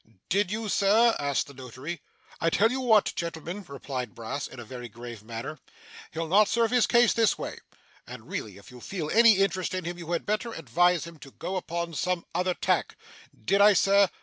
'Did 0.29 0.49
you, 0.51 0.67
sir?' 0.67 1.15
asked 1.19 1.45
the 1.45 1.53
notary. 1.53 2.01
'I 2.39 2.49
tell 2.49 2.71
you 2.71 2.81
what, 2.81 3.13
gentlemen,' 3.15 3.63
replied 3.67 4.15
Brass, 4.15 4.47
in 4.47 4.59
a 4.59 4.65
very 4.65 4.89
grave 4.89 5.21
manner, 5.23 5.59
'he'll 6.09 6.27
not 6.27 6.47
serve 6.47 6.71
his 6.71 6.87
case 6.87 7.13
this 7.13 7.37
way, 7.37 7.59
and 8.07 8.27
really, 8.27 8.57
if 8.57 8.71
you 8.71 8.81
feel 8.81 9.11
any 9.11 9.37
interest 9.37 9.75
in 9.75 9.85
him, 9.85 9.99
you 9.99 10.11
had 10.13 10.25
better 10.25 10.53
advise 10.53 11.05
him 11.05 11.19
to 11.19 11.29
go 11.29 11.55
upon 11.55 11.93
some 11.93 12.25
other 12.33 12.55
tack. 12.55 12.97
Did 13.45 13.61
I, 13.61 13.73
sir? 13.73 14.09